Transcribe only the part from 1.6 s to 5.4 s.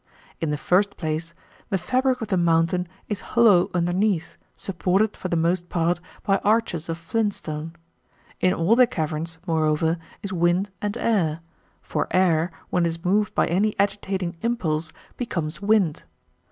the fabric of the mountain is hollow underneath, supported, for the